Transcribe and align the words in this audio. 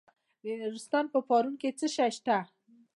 د 0.43 0.45
نورستان 0.61 1.05
په 1.13 1.19
پارون 1.27 1.55
کې 1.61 1.69
څه 1.79 1.87
شی 1.95 2.09
شته؟ 2.17 2.37